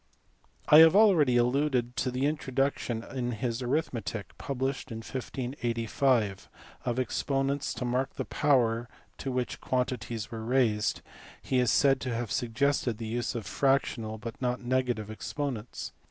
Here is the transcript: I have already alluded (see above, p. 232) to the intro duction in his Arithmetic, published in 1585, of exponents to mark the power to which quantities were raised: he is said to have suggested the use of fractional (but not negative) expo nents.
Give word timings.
I 0.67 0.79
have 0.79 0.95
already 0.95 1.37
alluded 1.37 1.93
(see 1.99 2.09
above, 2.09 2.13
p. 2.15 2.19
232) 2.21 2.21
to 2.21 2.21
the 2.23 2.25
intro 2.25 2.53
duction 2.53 3.15
in 3.15 3.31
his 3.33 3.61
Arithmetic, 3.61 4.35
published 4.39 4.89
in 4.91 4.97
1585, 5.01 6.49
of 6.85 6.97
exponents 6.97 7.71
to 7.75 7.85
mark 7.85 8.15
the 8.15 8.25
power 8.25 8.89
to 9.19 9.31
which 9.31 9.61
quantities 9.61 10.31
were 10.31 10.43
raised: 10.43 11.03
he 11.39 11.59
is 11.59 11.69
said 11.71 12.01
to 12.01 12.15
have 12.15 12.31
suggested 12.31 12.97
the 12.97 13.05
use 13.05 13.35
of 13.35 13.45
fractional 13.45 14.17
(but 14.17 14.41
not 14.41 14.61
negative) 14.63 15.09
expo 15.09 15.53
nents. 15.55 15.91